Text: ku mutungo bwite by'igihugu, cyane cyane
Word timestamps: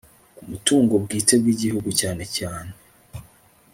ku 0.35 0.41
mutungo 0.49 0.93
bwite 1.03 1.33
by'igihugu, 1.43 1.89
cyane 1.99 2.23
cyane 2.37 2.71